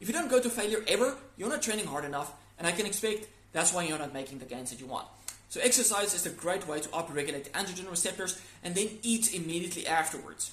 If 0.00 0.08
you 0.08 0.14
don't 0.14 0.30
go 0.30 0.40
to 0.40 0.50
failure 0.50 0.84
ever, 0.86 1.16
you're 1.36 1.48
not 1.48 1.62
training 1.62 1.86
hard 1.86 2.04
enough, 2.04 2.32
and 2.58 2.66
I 2.66 2.72
can 2.72 2.86
expect 2.86 3.26
that's 3.52 3.72
why 3.72 3.84
you're 3.84 3.98
not 3.98 4.12
making 4.12 4.38
the 4.38 4.44
gains 4.44 4.70
that 4.70 4.80
you 4.80 4.86
want. 4.86 5.06
So 5.48 5.60
exercise 5.62 6.14
is 6.14 6.26
a 6.26 6.30
great 6.30 6.68
way 6.68 6.80
to 6.80 6.88
upregulate 6.90 7.50
androgen 7.50 7.90
receptors 7.90 8.40
and 8.62 8.74
then 8.74 8.88
eat 9.02 9.34
immediately 9.34 9.86
afterwards. 9.86 10.52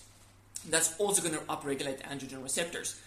That's 0.70 1.00
also 1.00 1.22
going 1.22 1.36
to 1.36 1.42
upregulate 1.42 2.02
androgen 2.04 2.42
receptors. 2.44 3.00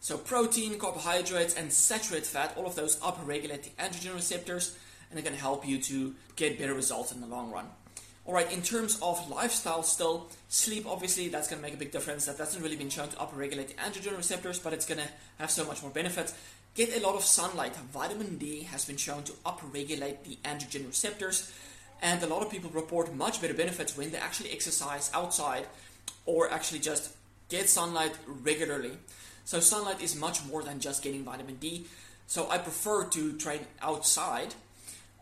So 0.00 0.18
protein, 0.18 0.78
carbohydrates, 0.78 1.54
and 1.54 1.72
saturated 1.72 2.26
fat, 2.26 2.54
all 2.56 2.66
of 2.66 2.74
those 2.74 2.98
upregulate 3.00 3.62
the 3.62 3.70
androgen 3.82 4.14
receptors. 4.14 4.76
and 5.12 5.18
it 5.18 5.24
can 5.24 5.34
help 5.34 5.66
you 5.68 5.78
to 5.78 6.14
get 6.36 6.58
better 6.58 6.74
results 6.74 7.12
in 7.12 7.20
the 7.20 7.26
long 7.26 7.52
run. 7.52 7.66
Alright, 8.26 8.52
in 8.52 8.62
terms 8.62 8.98
of 9.02 9.28
lifestyle 9.28 9.82
still, 9.82 10.28
sleep 10.48 10.86
obviously 10.86 11.28
that's 11.28 11.48
going 11.48 11.60
to 11.60 11.62
make 11.62 11.74
a 11.74 11.78
big 11.78 11.92
difference. 11.92 12.24
That 12.24 12.38
hasn't 12.38 12.62
really 12.62 12.76
been 12.76 12.88
shown 12.88 13.08
to 13.08 13.16
upregulate 13.16 13.68
the 13.68 13.74
androgen 13.74 14.16
receptors, 14.16 14.58
but 14.58 14.72
it's 14.72 14.86
going 14.86 15.00
to 15.00 15.08
have 15.38 15.50
so 15.50 15.64
much 15.64 15.82
more 15.82 15.90
benefits. 15.90 16.34
Get 16.74 16.96
a 16.96 17.04
lot 17.04 17.14
of 17.14 17.24
sunlight. 17.24 17.76
Vitamin 17.76 18.38
D 18.38 18.62
has 18.62 18.84
been 18.84 18.96
shown 18.96 19.22
to 19.24 19.32
upregulate 19.44 20.24
the 20.24 20.38
androgen 20.44 20.86
receptors, 20.86 21.52
and 22.00 22.22
a 22.22 22.26
lot 22.26 22.42
of 22.42 22.50
people 22.50 22.70
report 22.70 23.14
much 23.14 23.42
better 23.42 23.54
benefits 23.54 23.96
when 23.96 24.10
they 24.12 24.18
actually 24.18 24.50
exercise 24.50 25.10
outside 25.12 25.66
or 26.26 26.50
actually 26.50 26.80
just 26.80 27.14
get 27.48 27.68
sunlight 27.68 28.16
regularly. 28.26 28.92
So 29.44 29.60
sunlight 29.60 30.00
is 30.00 30.14
much 30.16 30.44
more 30.44 30.62
than 30.62 30.80
just 30.80 31.02
getting 31.02 31.24
vitamin 31.24 31.56
D. 31.56 31.86
So 32.26 32.48
I 32.48 32.58
prefer 32.58 33.04
to 33.04 33.36
train 33.36 33.60
outside 33.80 34.54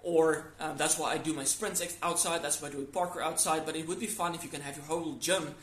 or 0.02 0.52
um, 0.60 0.76
that's 0.76 0.98
why 0.98 1.12
I 1.12 1.18
do 1.18 1.32
my 1.32 1.44
sprints 1.44 1.82
outside. 2.02 2.42
That's 2.42 2.60
why 2.60 2.68
I 2.68 2.70
do 2.72 2.86
parkour 2.86 3.22
outside. 3.22 3.66
But 3.66 3.76
it 3.76 3.86
would 3.86 4.00
be 4.00 4.06
fun 4.06 4.34
if 4.34 4.42
you 4.42 4.48
can 4.48 4.62
have 4.62 4.76
your 4.76 4.86
whole 4.86 5.14
gym 5.14 5.54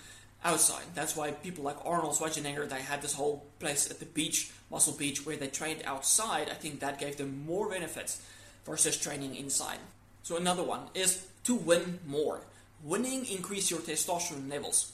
outside. 0.43 0.83
That's 0.93 1.15
why 1.15 1.31
people 1.31 1.63
like 1.63 1.77
Arnold 1.83 2.15
Schwarzenegger, 2.15 2.69
they 2.69 2.81
had 2.81 3.01
this 3.01 3.13
whole 3.13 3.45
place 3.59 3.89
at 3.89 4.00
the 4.00 4.05
beach, 4.05 4.51
Muscle 4.69 4.93
Beach, 4.93 5.25
where 5.25 5.36
they 5.36 5.47
trained 5.47 5.81
outside. 5.86 6.50
I 6.50 6.53
think 6.53 6.79
that 6.79 7.00
gave 7.00 7.17
them 7.17 7.45
more 7.45 7.69
benefits 7.69 8.21
versus 8.65 8.97
training 8.97 9.36
inside. 9.36 9.79
So 10.24 10.38
another 10.38 10.63
one 10.63 10.81
is 10.93 11.25
to 11.45 11.55
win 11.55 12.00
more. 12.05 12.41
Winning 12.83 13.25
increase 13.25 13.71
your 13.71 13.79
testosterone 13.79 14.50
levels. 14.50 14.91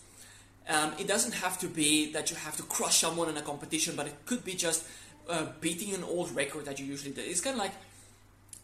Um, 0.70 0.94
it 0.98 1.08
doesn't 1.08 1.34
have 1.34 1.60
to 1.60 1.68
be 1.68 2.12
that 2.14 2.32
you 2.32 2.38
have 2.38 2.56
to 2.58 2.64
crush 2.64 3.00
someone 3.00 3.30
in 3.30 3.38
a 3.38 3.42
competition, 3.42 3.96
but 3.96 4.08
it 4.08 4.16
could 4.26 4.46
be 4.46 4.54
just 4.54 4.86
uh, 5.30 5.48
beating 5.60 5.94
an 5.94 6.04
old 6.04 6.34
record 6.36 6.66
that 6.66 6.80
you 6.80 6.86
usually 6.86 7.12
do. 7.12 7.22
It's 7.22 7.42
kind 7.42 7.56
of 7.56 7.60
like 7.60 7.74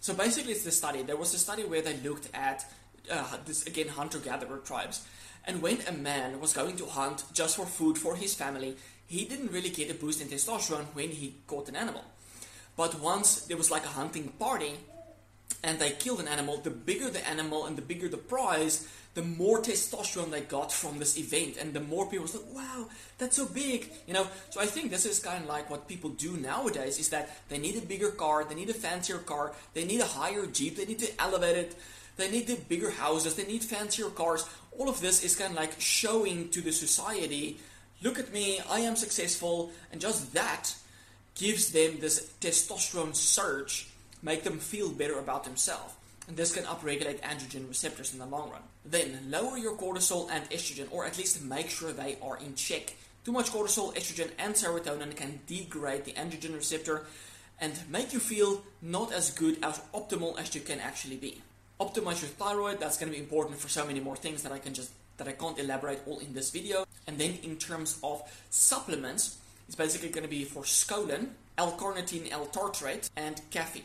so 0.02 0.14
basically, 0.14 0.54
it's 0.54 0.64
the 0.64 0.72
study. 0.72 1.04
There 1.04 1.18
was 1.18 1.34
a 1.34 1.38
study 1.38 1.64
where 1.64 1.82
they 1.82 1.98
looked 1.98 2.30
at 2.34 2.66
uh, 3.12 3.38
this 3.46 3.68
again 3.68 3.90
hunter-gatherer 3.90 4.60
tribes, 4.60 5.06
and 5.46 5.62
when 5.62 5.80
a 5.88 5.92
man 5.92 6.40
was 6.40 6.54
going 6.54 6.78
to 6.78 6.86
hunt 6.86 7.24
just 7.34 7.58
for 7.58 7.66
food 7.66 7.98
for 7.98 8.16
his 8.16 8.34
family, 8.34 8.78
he 9.08 9.26
didn't 9.26 9.52
really 9.52 9.70
get 9.70 9.92
a 9.92 9.94
boost 9.94 10.22
in 10.22 10.28
testosterone 10.28 10.86
when 10.94 11.10
he 11.10 11.36
caught 11.48 11.68
an 11.68 11.76
animal. 11.76 12.04
But 12.78 13.02
once 13.02 13.42
there 13.42 13.58
was 13.58 13.70
like 13.70 13.84
a 13.84 13.90
hunting 13.90 14.30
party, 14.40 14.74
and 15.64 15.80
they 15.80 15.92
killed 15.92 16.20
an 16.20 16.28
animal, 16.28 16.58
the 16.58 16.70
bigger 16.70 17.10
the 17.10 17.28
animal 17.28 17.66
and 17.66 17.78
the 17.78 17.82
bigger 17.82 18.08
the 18.08 18.18
prize, 18.18 18.88
the 19.16 19.22
more 19.24 19.60
testosterone 19.60 20.32
they 20.32 20.42
got 20.42 20.72
from 20.72 21.00
this 21.00 21.18
event, 21.18 21.58
and 21.58 21.74
the 21.74 21.80
more 21.80 22.06
people 22.06 22.24
was 22.24 22.36
like, 22.36 22.54
"Wow, 22.54 22.90
that's 23.18 23.36
so 23.36 23.46
big," 23.46 23.92
you 24.08 24.14
know. 24.14 24.28
So 24.52 24.62
I 24.62 24.68
think 24.68 24.92
this 24.92 25.06
is 25.06 25.20
kind 25.20 25.44
of 25.44 25.50
like 25.50 25.70
what 25.70 25.88
people 25.88 26.12
do 26.12 26.38
nowadays: 26.38 27.00
is 27.00 27.10
that 27.10 27.30
they 27.50 27.58
need 27.58 27.76
a 27.76 27.86
bigger 27.86 28.12
car, 28.12 28.46
they 28.46 28.56
need 28.56 28.70
a 28.70 28.74
fancier 28.74 29.18
car, 29.18 29.54
they 29.74 29.84
need 29.84 30.00
a 30.00 30.06
higher 30.06 30.46
jeep, 30.46 30.78
they 30.78 30.86
need 30.86 31.00
to 31.00 31.22
elevate 31.22 31.58
it, 31.58 31.76
they 32.18 32.30
need 32.30 32.48
the 32.48 32.56
bigger 32.56 32.92
houses, 32.92 33.36
they 33.36 33.46
need 33.46 33.64
fancier 33.64 34.10
cars. 34.10 34.46
All 34.78 34.88
of 34.88 35.02
this 35.02 35.24
is 35.24 35.36
kind 35.36 35.52
of 35.52 35.58
like 35.58 35.82
showing 35.82 36.50
to 36.50 36.62
the 36.62 36.72
society, 36.72 37.60
"Look 38.02 38.20
at 38.20 38.32
me, 38.32 38.62
I 38.70 38.82
am 38.82 38.96
successful," 38.96 39.72
and 39.92 40.00
just 40.00 40.34
that 40.34 40.76
gives 41.36 41.72
them 41.72 42.00
this 42.00 42.28
testosterone 42.40 43.16
surge, 43.16 43.88
make 44.22 44.44
them 44.44 44.60
feel 44.60 44.90
better 44.90 45.20
about 45.20 45.44
themselves 45.44 45.94
and 46.30 46.38
this 46.38 46.54
can 46.54 46.64
upregulate 46.66 47.20
androgen 47.22 47.68
receptors 47.68 48.14
in 48.14 48.20
the 48.20 48.26
long 48.26 48.52
run. 48.52 48.62
Then 48.86 49.20
lower 49.30 49.58
your 49.58 49.76
cortisol 49.76 50.30
and 50.32 50.48
estrogen, 50.52 50.88
or 50.92 51.06
at 51.06 51.18
least 51.18 51.44
make 51.44 51.70
sure 51.70 51.92
they 51.92 52.18
are 52.22 52.38
in 52.38 52.54
check. 52.54 52.96
Too 53.26 53.32
much 53.32 53.52
cortisol, 53.52 53.96
estrogen, 53.96 54.30
and 54.38 54.54
serotonin 54.54 55.16
can 55.16 55.40
degrade 55.48 56.06
the 56.06 56.14
androgen 56.14 56.56
receptor 56.56 57.08
and 57.60 57.74
make 57.90 58.14
you 58.14 58.20
feel 58.20 58.62
not 58.82 59.12
as 59.12 59.32
good 59.32 59.58
as 59.64 59.82
optimal 59.94 60.40
as 60.40 60.54
you 60.54 60.62
can 60.62 60.80
actually 60.80 61.18
be. 61.18 61.42
Optimize 61.80 62.22
your 62.22 62.30
thyroid, 62.30 62.80
that's 62.80 62.98
going 62.98 63.12
to 63.12 63.18
be 63.18 63.24
important 63.24 63.58
for 63.58 63.68
so 63.68 63.86
many 63.86 64.00
more 64.00 64.16
things 64.16 64.44
that 64.44 64.52
I 64.52 64.60
can 64.60 64.74
just 64.74 64.92
that 65.18 65.28
I 65.28 65.34
can't 65.34 65.60
elaborate 65.60 66.00
all 66.06 66.20
in 66.20 66.34
this 66.34 66.50
video. 66.50 66.86
And 67.08 67.18
then 67.18 67.40
in 67.44 67.58
terms 67.58 68.00
of 68.04 68.22
supplements, 68.52 69.38
it's 69.68 69.76
basically 69.76 70.10
going 70.10 70.24
to 70.24 70.30
be 70.30 70.46
forskolin, 70.46 71.30
L-carnitine, 71.58 72.32
L-tartrate, 72.32 73.10
and 73.18 73.42
caffeine. 73.50 73.84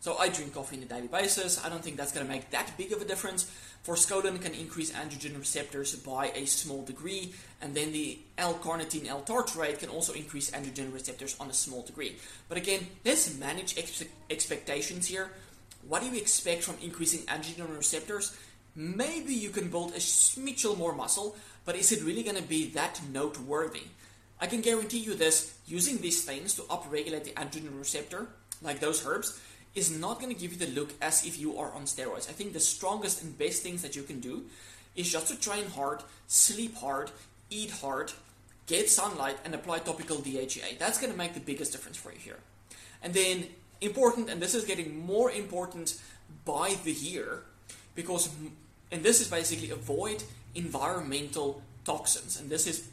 So 0.00 0.16
I 0.16 0.28
drink 0.28 0.54
coffee 0.54 0.76
on 0.76 0.82
a 0.84 0.86
daily 0.86 1.08
basis. 1.08 1.64
I 1.64 1.68
don't 1.68 1.82
think 1.82 1.96
that's 1.96 2.12
going 2.12 2.24
to 2.24 2.32
make 2.32 2.50
that 2.50 2.70
big 2.78 2.92
of 2.92 3.02
a 3.02 3.04
difference. 3.04 3.50
Forskolin 3.84 4.40
can 4.40 4.54
increase 4.54 4.92
androgen 4.92 5.38
receptors 5.38 5.94
by 5.96 6.28
a 6.34 6.46
small 6.46 6.82
degree, 6.84 7.34
and 7.60 7.74
then 7.74 7.92
the 7.92 8.18
L-carnitine 8.36 9.08
L-tartrate 9.08 9.78
can 9.78 9.88
also 9.88 10.12
increase 10.12 10.50
androgen 10.50 10.92
receptors 10.92 11.36
on 11.40 11.50
a 11.50 11.52
small 11.52 11.82
degree. 11.82 12.16
But 12.48 12.58
again, 12.58 12.86
let's 13.04 13.36
manage 13.38 13.76
ex 13.78 14.04
expectations 14.30 15.06
here. 15.06 15.30
What 15.86 16.02
do 16.02 16.08
you 16.08 16.16
expect 16.16 16.62
from 16.62 16.76
increasing 16.82 17.20
androgen 17.26 17.76
receptors? 17.76 18.36
Maybe 18.76 19.34
you 19.34 19.50
can 19.50 19.70
build 19.70 19.92
a 19.92 19.98
smidgel 19.98 20.76
more 20.76 20.94
muscle, 20.94 21.36
but 21.64 21.74
is 21.74 21.90
it 21.90 22.04
really 22.04 22.22
going 22.22 22.36
to 22.36 22.42
be 22.42 22.70
that 22.70 23.00
noteworthy? 23.12 23.82
I 24.40 24.46
can 24.46 24.60
guarantee 24.60 24.98
you 24.98 25.14
this, 25.14 25.54
using 25.66 25.98
these 25.98 26.24
things 26.24 26.54
to 26.54 26.62
upregulate 26.62 27.24
the 27.24 27.32
androgen 27.32 27.76
receptor, 27.76 28.28
like 28.62 28.78
those 28.80 29.04
herbs, 29.04 29.40
is 29.78 29.90
not 29.90 30.20
going 30.20 30.34
to 30.34 30.38
give 30.38 30.52
you 30.52 30.58
the 30.58 30.72
look 30.78 30.90
as 31.00 31.24
if 31.24 31.38
you 31.38 31.56
are 31.58 31.72
on 31.72 31.84
steroids. 31.84 32.28
I 32.28 32.32
think 32.32 32.52
the 32.52 32.60
strongest 32.60 33.22
and 33.22 33.38
best 33.38 33.62
things 33.62 33.80
that 33.82 33.96
you 33.96 34.02
can 34.02 34.20
do 34.20 34.44
is 34.96 35.10
just 35.10 35.28
to 35.28 35.40
train 35.40 35.66
hard, 35.70 36.02
sleep 36.26 36.76
hard, 36.76 37.10
eat 37.48 37.70
hard, 37.70 38.12
get 38.66 38.90
sunlight, 38.90 39.36
and 39.44 39.54
apply 39.54 39.78
topical 39.78 40.16
DHEA. 40.16 40.78
That's 40.78 40.98
going 40.98 41.12
to 41.12 41.18
make 41.18 41.34
the 41.34 41.40
biggest 41.40 41.72
difference 41.72 41.96
for 41.96 42.12
you 42.12 42.18
here. 42.18 42.38
And 43.02 43.14
then, 43.14 43.46
important, 43.80 44.28
and 44.28 44.42
this 44.42 44.54
is 44.54 44.64
getting 44.64 45.06
more 45.06 45.30
important 45.30 46.00
by 46.44 46.76
the 46.84 46.92
year, 46.92 47.42
because, 47.94 48.28
and 48.90 49.02
this 49.02 49.20
is 49.20 49.28
basically 49.28 49.70
avoid 49.70 50.24
environmental 50.54 51.62
toxins. 51.84 52.40
And 52.40 52.50
this 52.50 52.66
is, 52.66 52.88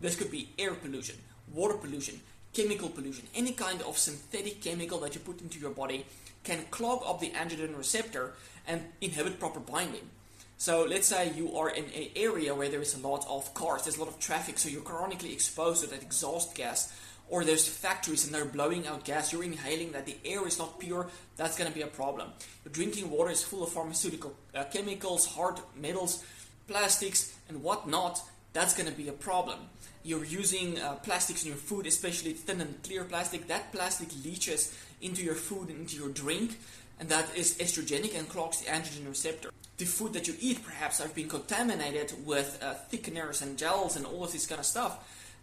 this 0.00 0.14
could 0.14 0.30
be 0.30 0.50
air 0.58 0.74
pollution, 0.74 1.16
water 1.52 1.74
pollution, 1.74 2.20
chemical 2.52 2.88
pollution, 2.88 3.26
any 3.34 3.52
kind 3.52 3.82
of 3.82 3.98
synthetic 3.98 4.60
chemical 4.60 4.98
that 5.00 5.14
you 5.14 5.20
put 5.20 5.40
into 5.40 5.58
your 5.58 5.70
body 5.70 6.04
can 6.44 6.64
clog 6.70 7.02
up 7.06 7.20
the 7.20 7.30
androgen 7.30 7.76
receptor 7.76 8.32
and 8.66 8.82
inhibit 9.00 9.38
proper 9.38 9.60
binding. 9.60 10.08
So 10.56 10.84
let's 10.84 11.06
say 11.06 11.32
you 11.36 11.56
are 11.56 11.70
in 11.70 11.84
an 11.84 12.08
area 12.16 12.54
where 12.54 12.68
there 12.68 12.82
is 12.82 12.94
a 12.94 13.06
lot 13.06 13.24
of 13.28 13.54
cars, 13.54 13.84
there's 13.84 13.96
a 13.96 14.00
lot 14.00 14.08
of 14.08 14.18
traffic, 14.18 14.58
so 14.58 14.68
you're 14.68 14.82
chronically 14.82 15.32
exposed 15.32 15.84
to 15.84 15.90
that 15.90 16.02
exhaust 16.02 16.56
gas, 16.56 16.92
or 17.28 17.44
there's 17.44 17.68
factories 17.68 18.24
and 18.24 18.34
they're 18.34 18.44
blowing 18.44 18.86
out 18.86 19.04
gas, 19.04 19.32
you're 19.32 19.44
inhaling 19.44 19.92
that 19.92 20.06
the 20.06 20.16
air 20.24 20.46
is 20.48 20.58
not 20.58 20.80
pure, 20.80 21.08
that's 21.36 21.56
going 21.56 21.70
to 21.70 21.74
be 21.74 21.82
a 21.82 21.86
problem. 21.86 22.30
Your 22.64 22.72
drinking 22.72 23.10
water 23.10 23.30
is 23.30 23.42
full 23.42 23.62
of 23.62 23.70
pharmaceutical 23.70 24.34
uh, 24.54 24.64
chemicals, 24.64 25.26
hard 25.26 25.60
metals, 25.76 26.24
plastics, 26.66 27.36
and 27.48 27.62
whatnot, 27.62 28.20
that's 28.52 28.74
going 28.74 28.88
to 28.88 28.96
be 28.96 29.08
a 29.08 29.12
problem 29.12 29.60
you're 30.08 30.24
using 30.24 30.80
uh, 30.80 30.94
plastics 30.94 31.42
in 31.42 31.48
your 31.48 31.58
food, 31.58 31.86
especially 31.86 32.32
thin 32.32 32.62
and 32.62 32.82
clear 32.82 33.04
plastic, 33.04 33.46
that 33.48 33.70
plastic 33.72 34.08
leaches 34.24 34.74
into 35.02 35.22
your 35.22 35.34
food 35.34 35.68
and 35.68 35.80
into 35.80 35.96
your 35.96 36.08
drink, 36.08 36.58
and 36.98 37.10
that 37.10 37.26
is 37.36 37.58
estrogenic 37.58 38.18
and 38.18 38.26
clogs 38.26 38.62
the 38.62 38.70
androgen 38.70 39.06
receptor. 39.06 39.50
The 39.76 39.84
food 39.84 40.14
that 40.14 40.26
you 40.26 40.34
eat 40.40 40.64
perhaps 40.64 40.98
have 40.98 41.14
been 41.14 41.28
contaminated 41.28 42.26
with 42.26 42.58
uh, 42.62 42.74
thickeners 42.90 43.42
and 43.42 43.58
gels 43.58 43.96
and 43.96 44.06
all 44.06 44.24
of 44.24 44.32
this 44.32 44.46
kind 44.46 44.58
of 44.58 44.64
stuff 44.66 44.94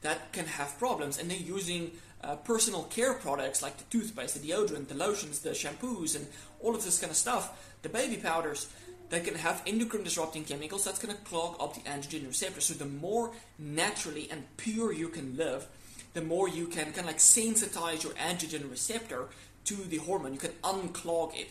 that 0.02 0.34
can 0.34 0.46
have 0.48 0.78
problems. 0.80 1.20
And 1.20 1.30
then 1.30 1.46
using 1.46 1.92
uh, 2.24 2.36
personal 2.38 2.84
care 2.84 3.14
products 3.14 3.62
like 3.62 3.78
the 3.78 3.84
toothpaste, 3.86 4.42
the 4.42 4.50
deodorant, 4.50 4.88
the 4.88 4.96
lotions, 4.96 5.40
the 5.40 5.52
shampoos, 5.52 6.16
and 6.16 6.26
all 6.60 6.76
of 6.76 6.84
this 6.84 7.00
kind 7.00 7.12
of 7.12 7.18
stuff, 7.18 7.72
the 7.84 7.90
baby 7.90 8.18
powders, 8.18 8.68
that 9.10 9.24
can 9.24 9.36
have 9.36 9.62
endocrine 9.66 10.04
disrupting 10.04 10.44
chemicals 10.44 10.84
that's 10.84 11.00
going 11.00 11.16
to 11.16 11.22
clog 11.24 11.56
up 11.60 11.74
the 11.74 11.82
androgen 11.82 12.28
receptor. 12.28 12.62
So 12.62 12.74
the 12.74 12.86
more 12.86 13.32
naturally 13.60 14.28
and 14.32 14.44
pure 14.58 14.92
you 14.92 15.10
can 15.10 15.38
live, 15.38 15.68
the 16.14 16.22
more 16.22 16.50
you 16.50 16.68
can 16.68 16.86
kind 16.86 17.00
of 17.00 17.06
like 17.06 17.18
sensitize 17.18 18.04
your 18.04 18.14
androgen 18.14 18.70
receptor 18.70 19.28
to 19.66 19.76
the 19.76 19.98
hormone. 19.98 20.34
You 20.34 20.40
can 20.40 20.54
unclog 20.64 21.36
it. 21.38 21.50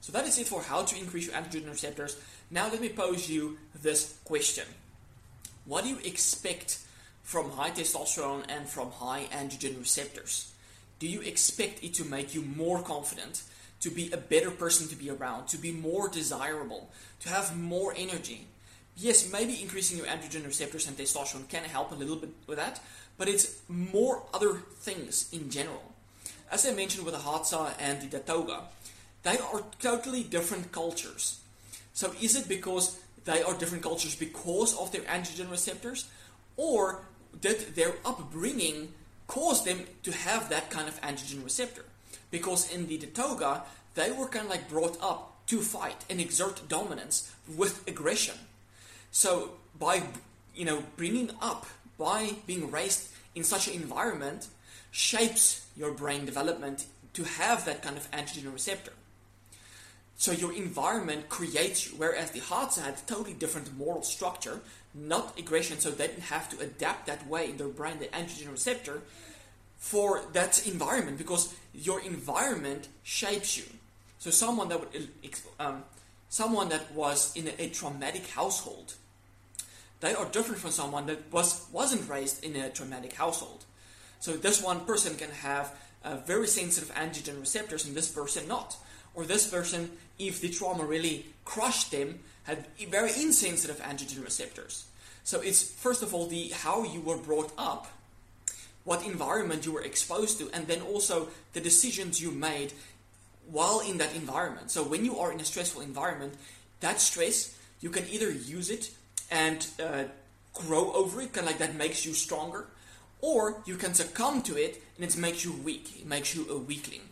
So 0.00 0.12
that 0.12 0.26
is 0.26 0.38
it 0.38 0.46
for 0.46 0.62
how 0.62 0.82
to 0.82 0.98
increase 0.98 1.26
your 1.26 1.34
androgen 1.34 1.70
receptors. 1.70 2.20
Now 2.50 2.68
let 2.70 2.80
me 2.80 2.88
pose 2.88 3.28
you 3.28 3.58
this 3.82 4.18
question. 4.24 4.64
What 5.64 5.84
do 5.84 5.90
you 5.90 5.98
expect 6.04 6.80
from 7.22 7.50
high 7.50 7.70
testosterone 7.70 8.44
and 8.48 8.68
from 8.68 8.90
high 8.90 9.26
androgen 9.32 9.78
receptors? 9.78 10.52
Do 10.98 11.06
you 11.06 11.20
expect 11.22 11.82
it 11.84 11.94
to 11.94 12.04
make 12.04 12.34
you 12.34 12.42
more 12.42 12.82
confident? 12.82 13.42
To 13.80 13.90
be 13.90 14.10
a 14.12 14.16
better 14.16 14.50
person 14.50 14.88
to 14.88 14.96
be 14.96 15.10
around, 15.10 15.48
to 15.48 15.56
be 15.56 15.72
more 15.72 16.08
desirable, 16.08 16.90
to 17.20 17.28
have 17.28 17.56
more 17.56 17.94
energy. 17.96 18.46
Yes, 18.96 19.32
maybe 19.32 19.60
increasing 19.60 19.96
your 19.96 20.06
androgen 20.06 20.44
receptors 20.44 20.86
and 20.86 20.96
testosterone 20.96 21.48
can 21.48 21.64
help 21.64 21.90
a 21.90 21.94
little 21.94 22.16
bit 22.16 22.30
with 22.46 22.58
that, 22.58 22.80
but 23.16 23.28
it's 23.28 23.60
more 23.68 24.22
other 24.34 24.54
things 24.80 25.28
in 25.32 25.50
general. 25.50 25.94
As 26.50 26.66
I 26.66 26.72
mentioned 26.72 27.04
with 27.04 27.14
the 27.14 27.20
Hadza 27.20 27.72
and 27.78 28.00
the 28.02 28.18
Datoga, 28.18 28.64
they 29.22 29.38
are 29.38 29.62
totally 29.80 30.22
different 30.24 30.72
cultures. 30.72 31.40
So 31.92 32.12
is 32.20 32.36
it 32.36 32.48
because 32.48 32.98
they 33.24 33.42
are 33.42 33.54
different 33.54 33.82
cultures 33.82 34.16
because 34.16 34.76
of 34.76 34.92
their 34.92 35.02
androgen 35.02 35.50
receptors? 35.50 36.08
Or 36.56 37.02
did 37.40 37.74
their 37.74 37.94
upbringing 38.04 38.92
cause 39.26 39.64
them 39.64 39.80
to 40.02 40.12
have 40.12 40.48
that 40.50 40.70
kind 40.70 40.88
of 40.88 41.00
androgen 41.00 41.44
receptor? 41.44 41.84
Because 42.30 42.72
in 42.72 42.86
the 42.86 42.98
Datoga 42.98 43.62
they 43.94 44.12
were 44.12 44.26
kind 44.26 44.44
of 44.44 44.50
like 44.50 44.68
brought 44.68 44.96
up 45.02 45.46
to 45.46 45.60
fight 45.60 46.04
and 46.08 46.20
exert 46.20 46.68
dominance 46.68 47.32
with 47.56 47.86
aggression. 47.88 48.36
So 49.10 49.54
by 49.78 50.02
you 50.54 50.64
know 50.64 50.84
bringing 50.96 51.30
up 51.40 51.66
by 51.98 52.34
being 52.46 52.70
raised 52.70 53.08
in 53.34 53.44
such 53.44 53.68
an 53.68 53.74
environment 53.74 54.48
shapes 54.90 55.66
your 55.76 55.92
brain 55.92 56.24
development 56.24 56.86
to 57.12 57.24
have 57.24 57.64
that 57.64 57.82
kind 57.82 57.96
of 57.96 58.10
androgen 58.10 58.52
receptor. 58.52 58.92
So 60.16 60.32
your 60.32 60.52
environment 60.52 61.28
creates 61.28 61.90
whereas 61.92 62.30
the 62.30 62.40
Hadza 62.40 62.82
had 62.82 62.94
a 62.94 63.06
totally 63.06 63.32
different 63.32 63.76
moral 63.78 64.02
structure, 64.02 64.60
not 64.94 65.38
aggression, 65.38 65.78
so 65.78 65.90
they 65.90 66.08
didn't 66.08 66.24
have 66.24 66.50
to 66.50 66.60
adapt 66.60 67.06
that 67.06 67.26
way 67.26 67.48
in 67.48 67.56
their 67.56 67.68
brain, 67.68 67.98
the 67.98 68.06
androgen 68.06 68.50
receptor, 68.50 69.00
for 69.80 70.20
that 70.34 70.64
environment, 70.66 71.18
because 71.18 71.52
your 71.74 72.00
environment 72.02 72.86
shapes 73.02 73.56
you. 73.56 73.64
So 74.18 74.30
someone 74.30 74.68
that 74.68 74.78
would, 74.78 75.08
um, 75.58 75.82
someone 76.28 76.68
that 76.68 76.92
was 76.92 77.34
in 77.34 77.48
a, 77.58 77.68
traumatic 77.70 78.28
household, 78.28 78.94
they 80.00 80.14
are 80.14 80.26
different 80.26 80.60
from 80.60 80.70
someone 80.70 81.06
that 81.06 81.32
was 81.32 81.66
wasn't 81.72 82.08
raised 82.08 82.44
in 82.44 82.54
a 82.56 82.68
traumatic 82.70 83.14
household. 83.14 83.64
So 84.20 84.36
this 84.36 84.62
one 84.62 84.80
person 84.80 85.16
can 85.16 85.30
have 85.30 85.74
uh, 86.04 86.16
very 86.26 86.46
sensitive 86.46 86.94
androgen 86.94 87.40
receptors, 87.40 87.86
and 87.86 87.96
this 87.96 88.08
person 88.08 88.46
not. 88.46 88.76
Or 89.14 89.24
this 89.24 89.48
person, 89.48 89.90
if 90.18 90.40
the 90.40 90.50
trauma 90.50 90.84
really 90.84 91.26
crushed 91.44 91.90
them, 91.90 92.20
had 92.44 92.66
very 92.90 93.10
insensitive 93.10 93.80
androgen 93.80 94.22
receptors. 94.22 94.84
So 95.24 95.40
it's 95.40 95.62
first 95.62 96.02
of 96.02 96.14
all 96.14 96.26
the 96.26 96.48
how 96.48 96.84
you 96.84 97.00
were 97.00 97.16
brought 97.16 97.52
up, 97.56 97.86
what 98.84 99.04
environment 99.04 99.66
you 99.66 99.72
were 99.72 99.82
exposed 99.82 100.38
to, 100.38 100.50
and 100.52 100.66
then 100.66 100.80
also 100.80 101.28
the 101.52 101.60
decisions 101.60 102.20
you 102.20 102.30
made 102.30 102.72
while 103.50 103.80
in 103.80 103.98
that 103.98 104.14
environment. 104.14 104.70
So 104.70 104.82
when 104.82 105.04
you 105.04 105.18
are 105.18 105.32
in 105.32 105.40
a 105.40 105.44
stressful 105.44 105.82
environment, 105.82 106.34
that 106.80 107.00
stress 107.00 107.56
you 107.80 107.90
can 107.90 108.06
either 108.10 108.30
use 108.30 108.70
it 108.70 108.90
and 109.30 109.66
uh, 109.82 110.04
grow 110.54 110.92
over 110.92 111.20
it, 111.20 111.32
kind 111.32 111.46
of 111.46 111.52
like 111.52 111.58
that 111.58 111.74
makes 111.74 112.04
you 112.04 112.12
stronger, 112.12 112.66
or 113.20 113.62
you 113.66 113.76
can 113.76 113.94
succumb 113.94 114.42
to 114.42 114.56
it 114.56 114.82
and 114.96 115.04
it 115.04 115.16
makes 115.16 115.44
you 115.44 115.52
weak. 115.52 116.00
It 116.00 116.06
makes 116.06 116.34
you 116.34 116.46
a 116.50 116.58
weakling. 116.58 117.02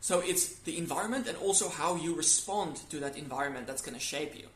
So 0.00 0.20
it's 0.20 0.54
the 0.60 0.78
environment 0.78 1.26
and 1.26 1.36
also 1.38 1.68
how 1.68 1.96
you 1.96 2.14
respond 2.14 2.76
to 2.90 2.98
that 3.00 3.16
environment 3.16 3.66
that's 3.66 3.82
going 3.82 3.94
to 3.94 4.00
shape 4.00 4.34
you. 4.36 4.46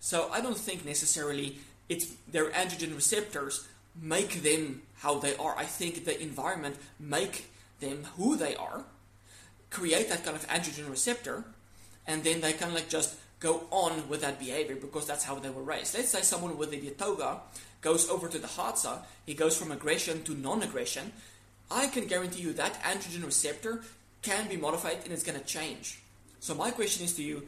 So 0.00 0.30
I 0.32 0.40
don't 0.40 0.56
think 0.56 0.84
necessarily 0.84 1.58
it's 1.88 2.14
their 2.28 2.50
androgen 2.50 2.94
receptors 2.94 3.66
make 4.00 4.42
them 4.42 4.82
how 4.98 5.18
they 5.18 5.36
are. 5.36 5.56
I 5.56 5.64
think 5.64 6.04
the 6.04 6.20
environment 6.20 6.76
make 6.98 7.50
them 7.80 8.04
who 8.16 8.36
they 8.36 8.54
are, 8.56 8.84
create 9.70 10.08
that 10.08 10.24
kind 10.24 10.36
of 10.36 10.46
androgen 10.48 10.90
receptor, 10.90 11.44
and 12.06 12.24
then 12.24 12.40
they 12.40 12.52
kind 12.52 12.70
of 12.70 12.74
like 12.74 12.88
just 12.88 13.16
go 13.40 13.64
on 13.70 14.08
with 14.08 14.22
that 14.22 14.38
behavior 14.38 14.76
because 14.76 15.06
that's 15.06 15.24
how 15.24 15.34
they 15.36 15.50
were 15.50 15.62
raised. 15.62 15.94
Let's 15.94 16.08
say 16.08 16.22
someone 16.22 16.56
with 16.56 16.72
a 16.72 16.76
Datoga 16.76 17.40
goes 17.80 18.08
over 18.08 18.28
to 18.28 18.38
the 18.38 18.46
Hadza, 18.46 19.00
he 19.26 19.34
goes 19.34 19.56
from 19.56 19.70
aggression 19.70 20.22
to 20.24 20.34
non-aggression. 20.34 21.12
I 21.70 21.88
can 21.88 22.06
guarantee 22.06 22.42
you 22.42 22.52
that 22.54 22.82
androgen 22.82 23.24
receptor 23.24 23.82
can 24.22 24.48
be 24.48 24.56
modified 24.56 24.98
and 25.04 25.12
it's 25.12 25.22
going 25.22 25.38
to 25.38 25.44
change. 25.44 26.00
So 26.40 26.54
my 26.54 26.70
question 26.70 27.04
is 27.04 27.12
to 27.14 27.22
you, 27.22 27.46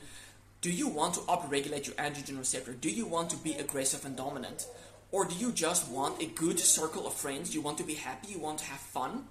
do 0.61 0.71
you 0.71 0.89
want 0.89 1.15
to 1.15 1.21
upregulate 1.21 1.87
your 1.87 1.95
androgen 1.97 2.39
receptor? 2.39 2.73
Do 2.73 2.91
you 2.91 3.07
want 3.07 3.31
to 3.31 3.37
be 3.37 3.55
aggressive 3.55 4.05
and 4.05 4.17
dominant? 4.17 4.67
Or 5.11 5.25
do 5.25 5.35
you 5.35 5.53
just 5.53 5.91
want 5.91 6.23
a 6.23 6.27
good 6.27 6.59
circle 6.59 7.07
of 7.07 7.15
friends? 7.15 7.55
You 7.55 7.63
want 7.63 7.79
to 7.79 7.85
be 7.85 7.95
happy? 7.95 8.33
You 8.33 8.39
want 8.39 8.59
to 8.59 8.67
have 8.67 8.81
fun? 8.81 9.25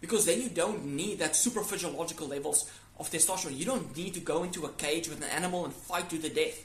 Because 0.00 0.26
then 0.26 0.40
you 0.40 0.48
don't 0.48 0.84
need 0.84 1.18
that 1.18 1.34
super 1.34 1.62
physiological 1.62 2.28
levels 2.28 2.70
of 2.98 3.10
testosterone. 3.10 3.56
You 3.56 3.64
don't 3.64 3.96
need 3.96 4.14
to 4.14 4.20
go 4.20 4.42
into 4.42 4.66
a 4.66 4.70
cage 4.70 5.08
with 5.08 5.18
an 5.18 5.30
animal 5.30 5.64
and 5.64 5.72
fight 5.72 6.10
to 6.10 6.18
the 6.18 6.28
death. 6.28 6.64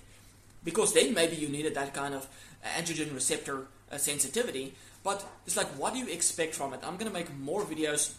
Because 0.63 0.93
then 0.93 1.13
maybe 1.13 1.35
you 1.35 1.49
needed 1.49 1.75
that 1.75 1.93
kind 1.93 2.13
of 2.13 2.27
androgen 2.77 3.13
receptor 3.13 3.67
uh, 3.91 3.97
sensitivity. 3.97 4.73
But 5.03 5.25
it's 5.45 5.57
like, 5.57 5.67
what 5.77 5.93
do 5.93 5.99
you 5.99 6.07
expect 6.07 6.55
from 6.55 6.73
it? 6.73 6.79
I'm 6.83 6.97
going 6.97 7.11
to 7.11 7.13
make 7.13 7.33
more 7.37 7.63
videos 7.63 8.13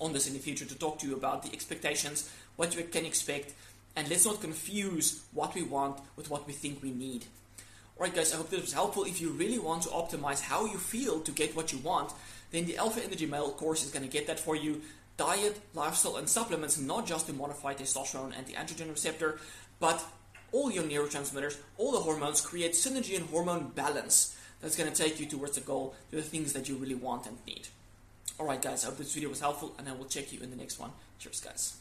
on 0.00 0.12
this 0.12 0.26
in 0.26 0.34
the 0.34 0.40
future 0.40 0.64
to 0.64 0.74
talk 0.76 0.98
to 1.00 1.06
you 1.06 1.14
about 1.14 1.42
the 1.42 1.52
expectations, 1.52 2.30
what 2.56 2.76
you 2.76 2.82
can 2.84 3.04
expect, 3.04 3.54
and 3.94 4.08
let's 4.10 4.26
not 4.26 4.40
confuse 4.40 5.22
what 5.32 5.54
we 5.54 5.62
want 5.62 6.00
with 6.16 6.30
what 6.30 6.46
we 6.46 6.52
think 6.52 6.82
we 6.82 6.90
need. 6.90 7.24
Alright 7.98 8.14
guys, 8.14 8.34
I 8.34 8.36
hope 8.36 8.50
this 8.50 8.60
was 8.60 8.74
helpful. 8.74 9.04
If 9.04 9.22
you 9.22 9.30
really 9.30 9.58
want 9.58 9.84
to 9.84 9.88
optimize 9.88 10.42
how 10.42 10.66
you 10.66 10.76
feel 10.76 11.20
to 11.20 11.32
get 11.32 11.56
what 11.56 11.72
you 11.72 11.78
want, 11.78 12.12
then 12.50 12.66
the 12.66 12.76
Alpha 12.76 13.02
Energy 13.02 13.24
Male 13.24 13.52
course 13.52 13.84
is 13.84 13.90
going 13.90 14.04
to 14.04 14.10
get 14.10 14.26
that 14.26 14.38
for 14.38 14.54
you. 14.54 14.82
Diet, 15.16 15.58
lifestyle, 15.72 16.16
and 16.16 16.28
supplements, 16.28 16.78
not 16.78 17.06
just 17.06 17.26
to 17.26 17.32
modify 17.32 17.72
testosterone 17.72 18.36
and 18.36 18.46
the 18.46 18.52
androgen 18.52 18.90
receptor, 18.90 19.38
but 19.80 20.04
all 20.52 20.70
your 20.70 20.84
neurotransmitters, 20.84 21.56
all 21.78 21.92
the 21.92 22.00
hormones, 22.00 22.42
create 22.42 22.72
synergy 22.72 23.16
and 23.16 23.30
hormone 23.30 23.68
balance 23.74 24.36
that's 24.60 24.76
going 24.76 24.92
to 24.92 25.02
take 25.02 25.18
you 25.18 25.24
towards 25.24 25.54
the 25.54 25.62
goal, 25.62 25.94
to 26.10 26.16
the 26.16 26.22
things 26.22 26.52
that 26.52 26.68
you 26.68 26.76
really 26.76 26.94
want 26.94 27.26
and 27.26 27.38
need. 27.46 27.68
Alright 28.38 28.60
guys, 28.60 28.84
I 28.84 28.88
hope 28.88 28.98
this 28.98 29.14
video 29.14 29.30
was 29.30 29.40
helpful, 29.40 29.74
and 29.78 29.88
I 29.88 29.92
will 29.92 30.04
check 30.04 30.34
you 30.34 30.40
in 30.40 30.50
the 30.50 30.56
next 30.56 30.78
one. 30.78 30.90
Cheers 31.18 31.40
guys. 31.40 31.76